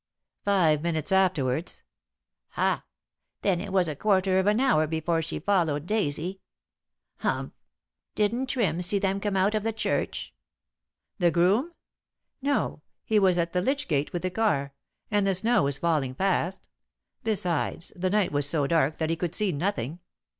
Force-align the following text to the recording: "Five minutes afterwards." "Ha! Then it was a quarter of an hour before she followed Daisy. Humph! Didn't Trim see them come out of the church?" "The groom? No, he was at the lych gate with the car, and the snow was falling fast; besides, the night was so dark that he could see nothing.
"Five 0.43 0.81
minutes 0.81 1.11
afterwards." 1.11 1.83
"Ha! 2.57 2.83
Then 3.43 3.61
it 3.61 3.71
was 3.71 3.87
a 3.87 3.95
quarter 3.95 4.39
of 4.39 4.47
an 4.47 4.59
hour 4.59 4.87
before 4.87 5.21
she 5.21 5.37
followed 5.39 5.85
Daisy. 5.85 6.41
Humph! 7.17 7.53
Didn't 8.15 8.47
Trim 8.47 8.81
see 8.81 8.97
them 8.97 9.19
come 9.19 9.37
out 9.37 9.53
of 9.53 9.61
the 9.61 9.71
church?" 9.71 10.33
"The 11.19 11.29
groom? 11.29 11.73
No, 12.41 12.81
he 13.05 13.19
was 13.19 13.37
at 13.37 13.53
the 13.53 13.61
lych 13.61 13.87
gate 13.87 14.11
with 14.11 14.23
the 14.23 14.31
car, 14.31 14.73
and 15.11 15.27
the 15.27 15.35
snow 15.35 15.61
was 15.61 15.77
falling 15.77 16.15
fast; 16.15 16.67
besides, 17.23 17.93
the 17.95 18.09
night 18.09 18.31
was 18.31 18.49
so 18.49 18.65
dark 18.65 18.97
that 18.97 19.11
he 19.11 19.15
could 19.15 19.35
see 19.35 19.51
nothing. 19.51 19.99